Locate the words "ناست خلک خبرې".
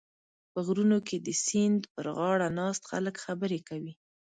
2.59-3.59